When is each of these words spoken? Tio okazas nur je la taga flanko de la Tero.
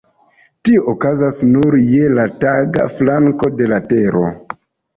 Tio 0.69 0.85
okazas 0.93 1.37
nur 1.49 1.77
je 1.91 2.09
la 2.21 2.27
taga 2.47 2.89
flanko 2.97 3.53
de 3.61 3.71
la 3.77 3.83
Tero. 3.95 4.27